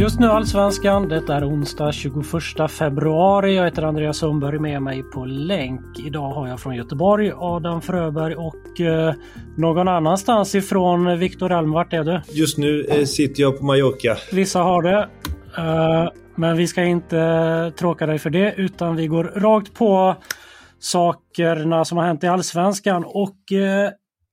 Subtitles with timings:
[0.00, 1.08] Just nu Allsvenskan.
[1.08, 3.56] Det är onsdag 21 februari.
[3.56, 5.98] Jag heter Andreas Sundberg med mig på länk.
[5.98, 9.14] Idag har jag från Göteborg Adam Fröberg och eh,
[9.56, 11.72] någon annanstans ifrån Viktor Elm.
[11.72, 12.20] Vart är du?
[12.32, 14.16] Just nu eh, sitter jag på Mallorca.
[14.32, 15.08] Vissa har det.
[15.58, 20.16] Eh, men vi ska inte tråka dig för det utan vi går rakt på
[20.78, 23.04] sakerna som har hänt i Allsvenskan.
[23.06, 23.90] Och eh,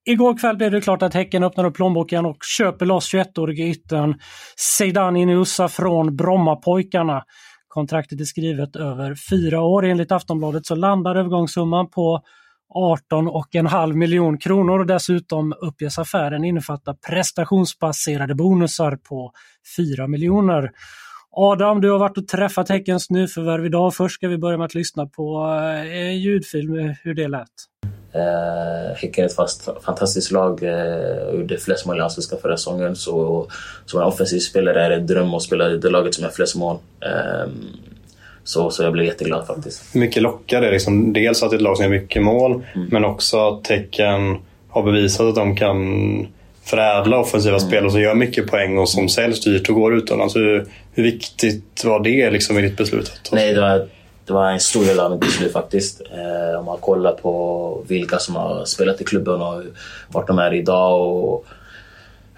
[0.07, 4.19] Igår kväll blev det klart att Häcken öppnar upp plånboken och köper loss 21-årige yttern
[4.57, 7.23] Zeidan Inusa från Brommapojkarna.
[7.67, 9.85] Kontraktet är skrivet över fyra år.
[9.85, 12.21] Enligt Aftonbladet så landar övergångssumman på
[13.11, 19.31] 18,5 miljon kronor och dessutom uppges affären innefatta prestationsbaserade bonusar på
[19.77, 20.71] 4 miljoner.
[21.31, 23.95] Adam, du har varit och träffat Häckens nyförvärv idag.
[23.95, 25.37] Först ska vi börja med att lyssna på
[25.91, 27.49] en ljudfilm, hur det lät.
[28.15, 30.63] Eh, Häcken är ett fast, fantastiskt lag.
[30.63, 32.95] Eh, gjorde flest mål i Allsvenskan förra säsongen.
[32.95, 33.47] Så
[33.85, 36.31] som en offensiv spelare är det en dröm att spela i det laget som har
[36.31, 36.77] flest mål.
[37.01, 37.51] Eh,
[38.43, 39.93] så, så jag blev jätteglad faktiskt.
[39.93, 40.71] Mycket lockade.
[40.71, 42.87] Liksom, dels att det är ett lag som gör mycket mål, mm.
[42.91, 44.37] men också att Tecken
[44.69, 46.27] har bevisat att de kan
[46.63, 47.67] förädla offensiva mm.
[47.67, 50.35] spelare som gör mycket poäng och som säljs dyrt och går utomlands.
[50.35, 53.29] Hur, hur viktigt var det liksom i ditt beslut?
[53.31, 53.87] Nej, det var
[54.25, 56.01] det var en stor del av mitt beslut faktiskt.
[56.01, 59.63] Eh, om man kollar på vilka som har spelat i klubben och
[60.07, 61.45] vart de är idag och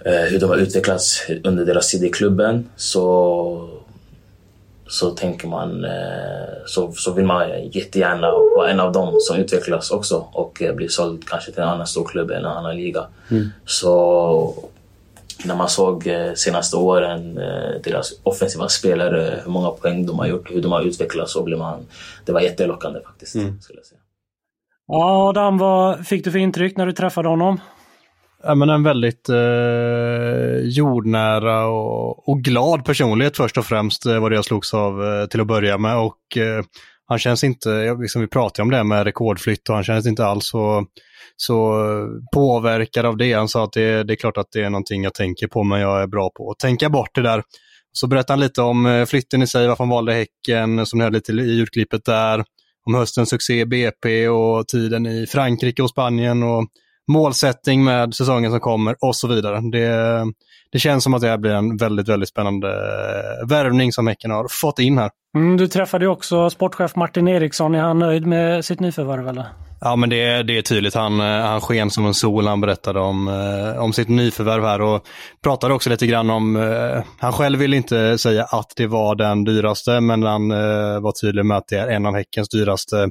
[0.06, 3.70] eh, hur de har utvecklats under deras tid i klubben så,
[4.88, 9.92] så tänker man eh, så, så vill man jättegärna vara en av dem som utvecklas
[9.92, 13.06] också och eh, bli såld kanske till en annan stor klubb eller en annan liga.
[13.32, 13.50] Mm.
[13.66, 14.70] Så
[15.46, 20.28] när man såg eh, senaste åren eh, deras offensiva spelare, hur många poäng de har
[20.28, 21.86] gjort, hur de har utvecklats, så blev man...
[22.26, 23.36] Det var jättelockande faktiskt.
[23.36, 23.62] Mm.
[23.62, 24.00] Skulle jag säga.
[24.88, 27.60] Ja, Adam, vad fick du för intryck när du träffade honom?
[28.44, 34.30] Ja, men en väldigt eh, jordnära och, och, glad personlighet först och främst eh, var
[34.30, 35.98] det jag slogs av eh, till att börja med.
[35.98, 36.64] Och eh,
[37.08, 40.50] han känns inte, liksom vi pratade om det med rekordflytt och han känns inte alls
[40.50, 40.86] så
[41.36, 41.84] så
[42.34, 43.34] påverkad av det.
[43.34, 45.80] Han sa att det, det är klart att det är någonting jag tänker på, men
[45.80, 47.44] jag är bra på att tänka bort det där.
[47.92, 51.04] Så berättade han lite om eh, flytten i sig, varför han valde Häcken, som ni
[51.04, 52.44] hörde lite i ljudklippet där.
[52.86, 56.68] Om höstens succé i BP och tiden i Frankrike och Spanien och
[57.08, 59.62] målsättning med säsongen som kommer och så vidare.
[59.72, 60.26] Det,
[60.72, 64.32] det känns som att det här blir en väldigt, väldigt spännande eh, värvning som Häcken
[64.32, 65.10] har fått in här.
[65.36, 67.76] Mm, du träffade också sportchef Martin Eriksson.
[67.76, 69.46] Är han nöjd med sitt nyförvärv eller?
[69.82, 70.94] Ja, men det, det är tydligt.
[70.94, 72.48] Han, eh, han sken som en sol.
[72.48, 75.08] Han berättade om, eh, om sitt nyförvärv här och
[75.44, 76.56] pratade också lite grann om,
[77.20, 80.50] han själv vill inte säga att det var den dyraste, men han
[81.02, 83.10] var tydlig med att det är en av Häckens dyraste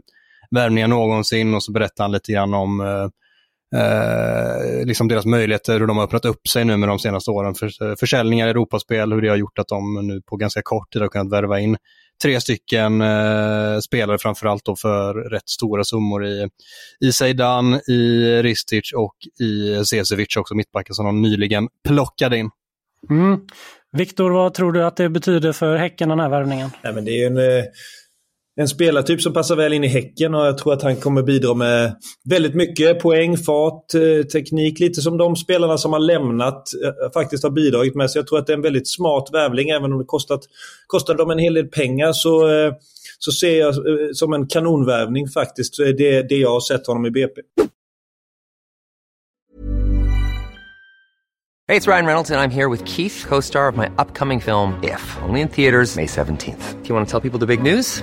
[0.51, 2.81] värvningar någonsin och så berättade han lite grann om
[3.75, 7.55] eh, liksom deras möjligheter, hur de har öppnat upp sig nu med de senaste åren.
[7.55, 11.09] För, försäljningar, Europaspel, hur det har gjort att de nu på ganska kort tid har
[11.09, 11.77] kunnat värva in
[12.23, 16.49] tre stycken eh, spelare framförallt då för rätt stora summor i,
[17.01, 22.51] i Zeidan, i Ristic och i Cesevic också, mittbacken som de nyligen plockade in.
[23.11, 23.41] Mm.
[23.93, 26.71] Viktor, vad tror du att det betyder för Häcken den här värvningen?
[26.83, 27.65] Ja, men det är en, eh,
[28.61, 31.55] en spelartyp som passar väl in i Häcken och jag tror att han kommer bidra
[31.55, 34.81] med väldigt mycket poäng, fart, eh, teknik.
[34.81, 38.11] Lite som de spelarna som har lämnat eh, faktiskt har bidragit med.
[38.11, 39.69] Så jag tror att det är en väldigt smart värvling.
[39.69, 40.41] Även om det kostat,
[40.87, 42.73] kostade dem en hel del pengar så, eh,
[43.19, 43.75] så ser jag
[44.17, 45.75] som en kanonvärvning faktiskt.
[45.75, 47.41] Så är det det jag har sett honom i BP.
[51.69, 53.87] Hej, det är Ryan Reynolds, och jag är här med Keith, co star of my
[53.99, 56.83] upcoming film, If, only in theaters, May 17th.
[56.83, 58.03] Do you want to tell people the big news?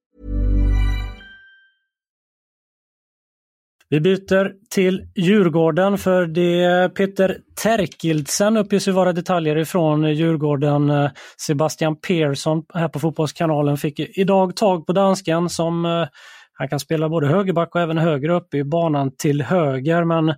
[3.91, 11.09] Vi byter till Djurgården för det Peter Terkildsen uppges ju vara detaljer ifrån Djurgården.
[11.47, 16.07] Sebastian Persson här på Fotbollskanalen fick idag tag på dansken som eh,
[16.53, 20.33] han kan spela både högerback och även högre upp i banan till höger men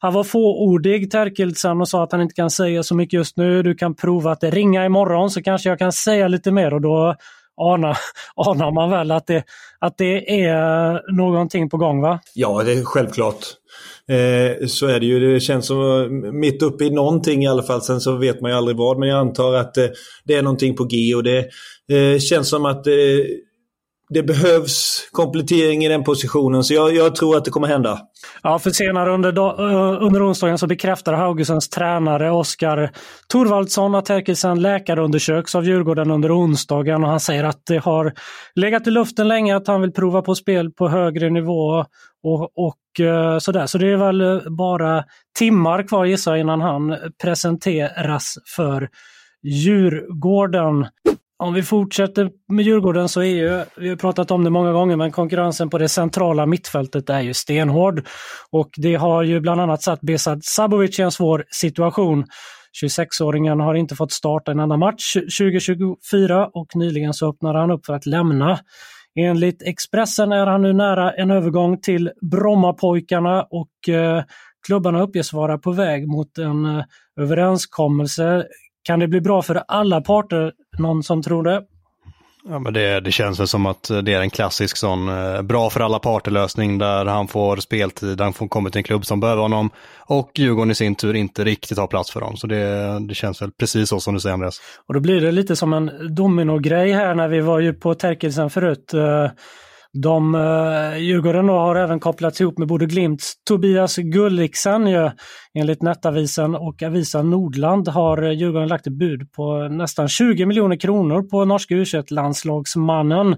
[0.00, 3.62] han var fåordig Terkildsen och sa att han inte kan säga så mycket just nu.
[3.62, 7.14] Du kan prova att ringa imorgon så kanske jag kan säga lite mer och då
[7.56, 7.96] anar,
[8.36, 9.44] anar man väl att det,
[9.78, 12.20] att det är någonting på gång va?
[12.34, 13.44] Ja, det är självklart.
[14.08, 15.32] Eh, så är det ju.
[15.32, 17.82] Det känns som eh, mitt uppe i någonting i alla fall.
[17.82, 18.98] Sen så vet man ju aldrig vad.
[18.98, 19.86] Men jag antar att eh,
[20.24, 21.38] det är någonting på G och det
[21.92, 22.92] eh, känns som att eh,
[24.08, 26.64] det behövs komplettering i den positionen.
[26.64, 27.98] Så jag, jag tror att det kommer hända.
[28.42, 32.90] Ja, för senare under, dag- eh, under onsdagen så bekräftar Haugesens tränare Oskar
[33.32, 38.12] Thorvaldsson att Terkelsen läkarundersöks av Djurgården under onsdagen och han säger att det har
[38.54, 41.84] legat i luften länge att han vill prova på spel på högre nivå
[42.22, 43.66] och, och eh, sådär.
[43.66, 45.04] Så det är väl eh, bara
[45.38, 48.88] timmar kvar gissar jag innan han presenteras för
[49.42, 50.86] Djurgården.
[51.38, 54.96] Om vi fortsätter med Djurgården så är ju, vi har pratat om det många gånger,
[54.96, 58.06] men konkurrensen på det centrala mittfältet är ju stenhård.
[58.50, 62.24] Och det har ju bland annat satt Besad Sabovic i en svår situation.
[62.84, 67.86] 26-åringen har inte fått starta en enda match 2024 och nyligen så öppnade han upp
[67.86, 68.58] för att lämna.
[69.18, 74.24] Enligt Expressen är han nu nära en övergång till Brommapojkarna och eh,
[74.66, 76.84] klubbarna uppges vara på väg mot en eh,
[77.20, 78.46] överenskommelse.
[78.86, 80.52] Kan det bli bra för alla parter?
[80.78, 81.62] Någon som tror det?
[82.48, 85.70] Ja, men det, det känns väl som att det är en klassisk sån eh, bra
[85.70, 89.42] för alla parter-lösning där han får speltid, han får komma till en klubb som behöver
[89.42, 92.36] honom och Djurgården i sin tur inte riktigt har plats för dem.
[92.36, 94.60] Så det, det känns väl precis så som du säger Andreas.
[94.88, 98.50] Och då blir det lite som en dominogrej här när vi var ju på Terkelsen
[98.50, 98.94] förut.
[98.94, 99.30] Eh,
[100.02, 105.10] de, eh, Djurgården då har även kopplats ihop med Bode Glimts Tobias Gulliksen ju,
[105.54, 110.76] enligt Nettavisen och Avisan Nordland har eh, Djurgården lagt ett bud på nästan 20 miljoner
[110.76, 113.36] kronor på norska u landslagsmannen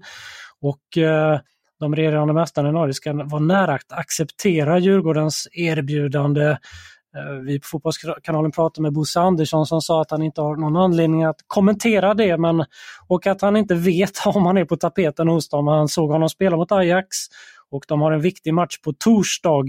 [0.61, 1.41] Och eh,
[1.81, 6.57] de regerande mästarna i Norge ska vara nära att acceptera Djurgårdens erbjudande.
[7.17, 10.77] Eh, vi på Fotbollskanalen pratade med Bosse Andersson som sa att han inte har någon
[10.77, 12.65] anledning att kommentera det men,
[13.07, 15.67] och att han inte vet om han är på tapeten hos dem.
[15.67, 17.17] Han såg honom spela mot Ajax
[17.71, 19.65] och de har en viktig match på torsdag.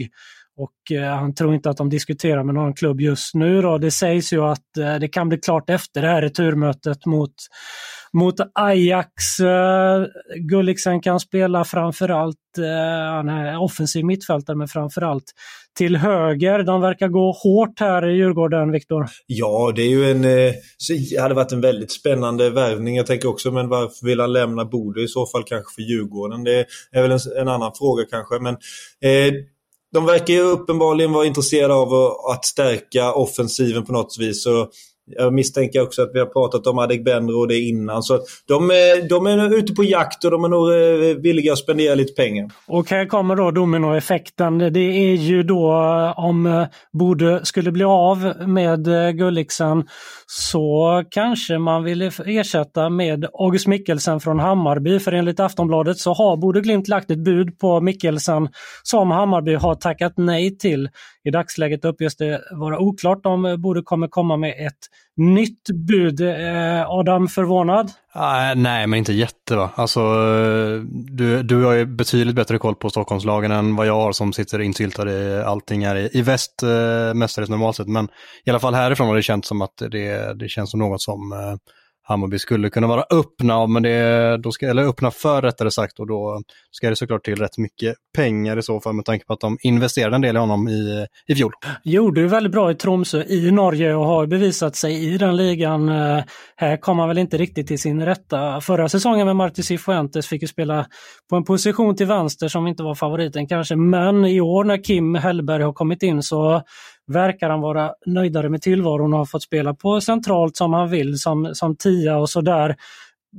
[0.60, 3.62] Och eh, han tror inte att de diskuterar med någon klubb just nu.
[3.62, 3.78] Då.
[3.78, 7.34] Det sägs ju att eh, det kan bli klart efter det här returmötet mot,
[8.14, 9.40] mot Ajax.
[9.40, 15.34] Eh, Gulliksen kan spela framförallt, eh, han är offensiv mittfältare, men framförallt
[15.78, 16.64] till höger.
[16.64, 19.06] De verkar gå hårt här i Djurgården, Viktor.
[19.28, 20.26] Ja, det är ju en...
[20.26, 22.96] Eh, hade varit en väldigt spännande värvning.
[22.96, 26.44] Jag tänker också, men varför vill han lämna Bodö i så fall kanske för Djurgården?
[26.44, 28.54] Det är väl en, en annan fråga kanske, men
[29.02, 29.34] eh,
[29.94, 31.94] de verkar ju uppenbarligen vara intresserade av
[32.32, 34.44] att stärka offensiven på något vis.
[34.44, 34.68] Så
[35.10, 38.04] jag misstänker också att vi har pratat om Adegbenro och det innan.
[38.04, 41.54] Så eh, de, är, de är ute på jakt och de är nog eh, villiga
[41.54, 42.50] att spendera lite pengar.
[42.68, 44.58] Och här kommer då dominoeffekten.
[44.58, 48.86] Det är ju då eh, om Bode skulle bli av med
[49.18, 49.84] Gulliksen
[50.28, 55.00] så kanske man vill ersätta med August Mikkelsen från Hammarby.
[55.00, 58.50] För enligt Aftonbladet så har Bode Glimt lagt ett bud på Mikkelsen
[58.84, 60.90] som Hammarby har tackat nej till.
[61.24, 64.78] I dagsläget uppges det vara oklart om Bode kommer komma med ett
[65.20, 66.22] nytt bud.
[66.22, 67.92] Eh, Adam, förvånad?
[68.14, 69.70] Ah, nej, men inte jätte va.
[69.76, 74.12] Alltså, eh, du, du har ju betydligt bättre koll på Stockholmslagen än vad jag har
[74.12, 77.88] som sitter insyltad i allting här i, i väst eh, mestadels normalt sett.
[77.88, 78.08] Men
[78.46, 81.32] i alla fall härifrån har det känts som att det, det känns som något som
[81.34, 81.56] eh,
[82.10, 86.08] Hammarby skulle kunna vara öppna, men det, då ska, eller öppna för rättare sagt och
[86.08, 89.40] då ska det såklart till rätt mycket pengar i så fall med tanke på att
[89.40, 91.52] de investerade en del i honom i, i fjol.
[91.84, 95.90] Gjorde ju väldigt bra i Tromsö i Norge och har bevisat sig i den ligan.
[95.90, 96.24] Eh,
[96.56, 98.62] här kom han väl inte riktigt till sin rätta.
[98.62, 100.86] Förra säsongen med Martí Cifuentes fick ju spela
[101.30, 105.16] på en position till vänster som inte var favoriten kanske, men i år när Kim
[105.16, 106.62] Hellberg har kommit in så
[107.10, 111.20] verkar han vara nöjdare med tillvaron och har fått spela på centralt som han vill
[111.20, 112.76] som, som tia och sådär.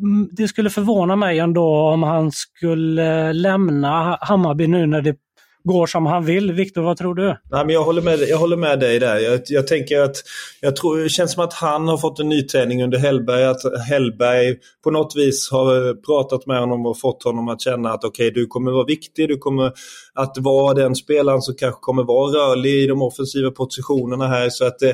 [0.03, 5.17] Mm, det skulle förvåna mig ändå om han skulle lämna Hammarby nu när det
[5.65, 6.53] går som han vill.
[6.53, 7.27] Viktor, vad tror du?
[7.51, 9.17] Nej, men jag, håller med, jag håller med dig där.
[9.17, 10.17] Jag, jag tänker att
[10.61, 13.45] jag tror, det känns som att han har fått en nyträning under Hellberg.
[13.45, 18.05] Att Hellberg på något vis har pratat med honom och fått honom att känna att
[18.05, 19.29] okej, okay, du kommer vara viktig.
[19.29, 19.73] Du kommer
[20.15, 24.51] att vara den spelaren som kanske kommer vara rörlig i de offensiva positionerna här.
[24.51, 24.93] Så att, eh,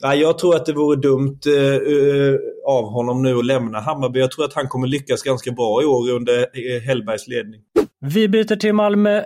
[0.00, 4.20] Ja, jag tror att det vore dumt eh, av honom nu att lämna Hammarby.
[4.20, 7.60] Jag tror att han kommer lyckas ganska bra i år under eh, Hellbergs ledning.
[8.00, 9.22] Vi byter till Malmö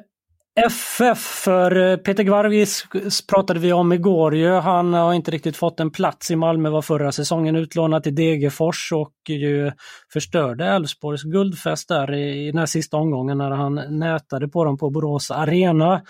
[0.61, 2.85] FF, för eh, Peter Gvarvis
[3.29, 4.51] pratade vi om igår ju.
[4.51, 8.93] Han har inte riktigt fått en plats i Malmö, var förra säsongen utlånad till Degerfors
[8.93, 9.73] och ju
[10.13, 14.91] förstörde Elfsborgs guldfest där i, den här sista omgången när han nätade på dem på
[14.91, 16.03] Borås Arena.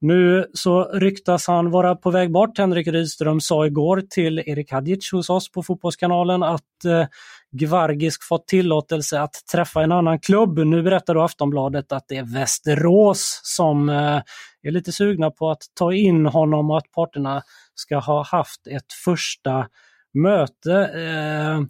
[0.00, 2.58] Nu så ryktas han vara på väg bort.
[2.58, 7.06] Henrik Rydström sa igår till Erik Hadjic hos oss på Fotbollskanalen att eh,
[7.52, 10.58] Gvargisk fått tillåtelse att träffa en annan klubb.
[10.58, 14.22] Nu berättar då Aftonbladet att det är Västerås som eh,
[14.62, 17.42] är lite sugna på att ta in honom och att parterna
[17.74, 19.66] ska ha haft ett första
[20.14, 20.72] möte.
[20.94, 21.60] Eh,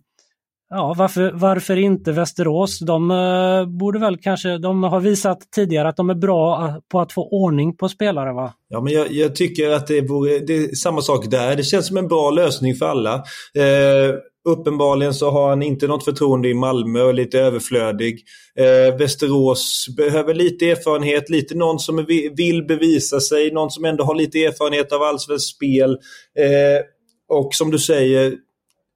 [0.71, 2.79] ja, varför, varför inte Västerås?
[2.79, 7.13] De eh, borde väl kanske, de har visat tidigare att de är bra på att
[7.13, 8.55] få ordning på spelare va?
[8.69, 11.57] Ja, men jag, jag tycker att det, vore, det är samma sak där.
[11.57, 13.15] Det känns som en bra lösning för alla.
[13.55, 18.25] Eh, uppenbarligen så har han inte något förtroende i Malmö och är lite överflödig.
[18.59, 22.07] Eh, Västerås behöver lite erfarenhet, lite någon som
[22.37, 25.91] vill bevisa sig, någon som ändå har lite erfarenhet av allsvenskt spel.
[26.39, 26.85] Eh,
[27.29, 28.35] och som du säger,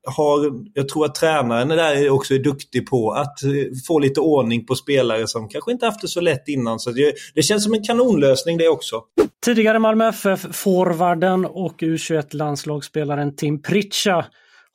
[0.06, 3.50] har, jag tror att tränaren där också är duktig på att eh,
[3.86, 6.78] få lite ordning på spelare som kanske inte haft det så lätt innan.
[6.78, 9.02] Så det, det känns som en kanonlösning det också.
[9.44, 14.24] Tidigare Malmö FF-forwarden och U21-landslagsspelaren Tim Pritcha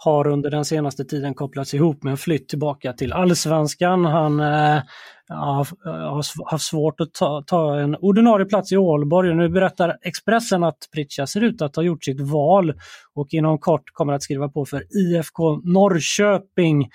[0.03, 4.05] har under den senaste tiden kopplats ihop med en flytt tillbaka till allsvenskan.
[4.05, 4.81] Han eh,
[5.29, 9.35] har haft svårt att ta, ta, en ordinarie plats i Ålborg.
[9.35, 12.73] Nu berättar Expressen att Pritcha ser ut att ha gjort sitt val
[13.15, 16.89] och inom kort kommer att skriva på för IFK Norrköping.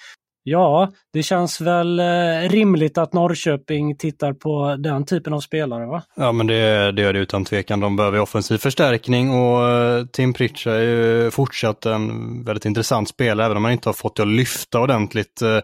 [0.48, 6.02] Ja, det känns väl eh, rimligt att Norrköping tittar på den typen av spelare va?
[6.16, 7.80] Ja men det, det gör det utan tvekan.
[7.80, 13.46] De behöver offensiv förstärkning och eh, Tim Pritcha är ju fortsatt en väldigt intressant spelare
[13.46, 15.42] även om han inte har fått det att lyfta ordentligt.
[15.42, 15.58] Eh,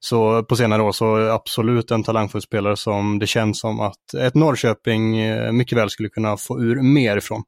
[0.00, 4.34] så på senare år så absolut en talangfull spelare som det känns som att ett
[4.34, 5.16] Norrköping
[5.56, 7.42] mycket väl skulle kunna få ur mer ifrån.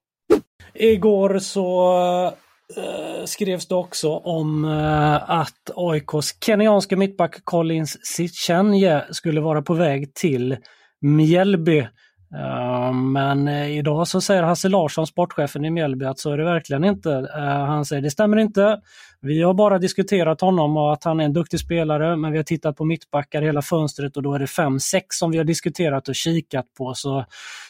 [0.75, 2.33] Igår så
[2.77, 9.75] eh, skrevs det också om eh, att AIKs kenyanska mittback Collins Sitchenje skulle vara på
[9.75, 10.57] väg till
[11.01, 11.87] Mjällby.
[12.35, 16.45] Eh, men eh, idag så säger Hasse Larsson, sportchefen i Mjällby, att så är det
[16.45, 17.13] verkligen inte.
[17.37, 18.81] Eh, han säger det stämmer inte.
[19.21, 22.45] Vi har bara diskuterat honom och att han är en duktig spelare, men vi har
[22.45, 26.15] tittat på mittbackar hela fönstret och då är det 5-6 som vi har diskuterat och
[26.15, 26.95] kikat på.
[26.95, 27.25] Så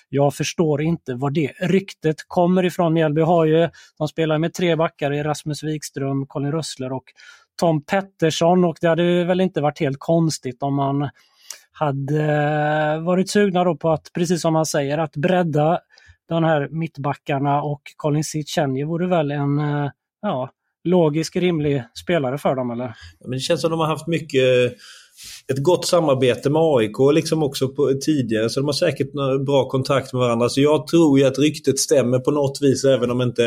[0.08, 2.92] jag förstår inte var det ryktet kommer ifrån.
[2.94, 7.04] Mjällby har ju, de spelar med tre backar, Rasmus Wikström, Colin Rössler och
[7.60, 11.10] Tom Pettersson och det hade väl inte varit helt konstigt om man
[11.80, 15.80] hade eh, varit sugna då på att, precis som han säger, att bredda
[16.28, 19.90] de här mittbackarna och Colin Sitchenje vore väl en eh,
[20.22, 20.50] ja,
[20.84, 22.94] logisk, rimlig spelare för dem eller?
[23.20, 24.72] men det känns som de har haft mycket
[25.52, 28.50] ett gott samarbete med AIK liksom också på, tidigare.
[28.50, 29.12] Så de har säkert
[29.46, 30.48] bra kontakt med varandra.
[30.48, 33.44] Så jag tror ju att ryktet stämmer på något vis även om inte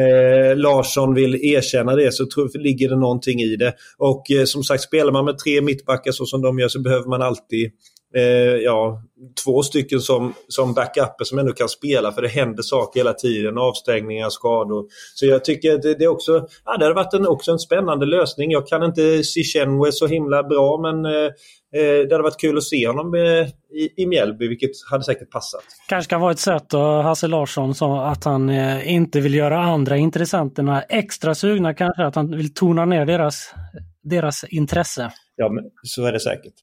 [0.00, 3.74] eh, Larsson vill erkänna det så tror, ligger det någonting i det.
[3.98, 7.08] Och eh, som sagt, spelar man med tre mittbackar så som de gör så behöver
[7.08, 7.70] man alltid
[8.16, 9.02] eh, ja,
[9.44, 13.58] två stycken som, som backuper som ändå kan spela för det händer saker hela tiden.
[13.58, 14.86] Avstängningar, skador.
[15.14, 18.06] Så jag tycker det, det är också, ja, det hade varit en, också en spännande
[18.06, 18.50] lösning.
[18.50, 21.30] Jag kan inte Sichenwe så himla bra men eh,
[21.74, 25.30] eh, det hade varit kul att se honom eh, i, i Mjällby, vilket hade säkert
[25.30, 25.64] passat.
[25.88, 29.58] Kanske kan vara ett sätt att Hasse Larsson sa att han eh, inte vill göra
[29.58, 33.54] andra intressenterna extra sugna kanske, att han vill tona ner deras,
[34.02, 35.12] deras intresse.
[35.36, 36.54] Ja, men så är det säkert.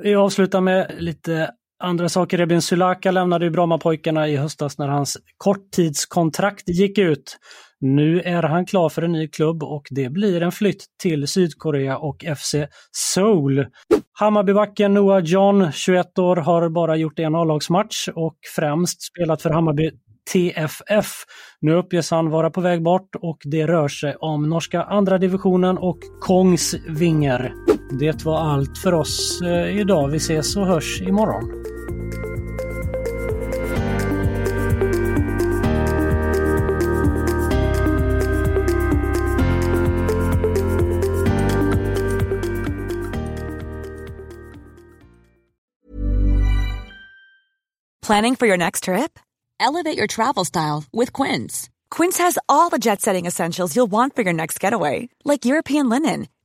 [0.00, 1.50] Vi avslutar med lite
[1.82, 2.38] andra saker.
[2.38, 7.38] Rebin Sulaka lämnade ju Brommapojkarna i höstas när hans korttidskontrakt gick ut.
[7.80, 11.98] Nu är han klar för en ny klubb och det blir en flytt till Sydkorea
[11.98, 12.54] och FC
[13.14, 13.66] Seoul.
[14.12, 19.90] Hammarbybacken Noah John, 21 år, har bara gjort en A-lagsmatch och främst spelat för Hammarby
[20.32, 21.06] TFF.
[21.60, 25.78] Nu uppges han vara på väg bort och det rör sig om norska andra divisionen
[25.78, 27.52] och Kongsvinger.
[27.98, 30.08] Det var allt för oss eh, idag.
[30.08, 31.64] Vi ses och hörs imorgon.
[48.06, 49.18] Planning for your next trip?
[49.58, 51.70] Elevate your travel style with Quince.
[51.90, 55.88] Quince has all the jet setting essentials you'll want for your next getaway, like European
[55.88, 56.26] linen,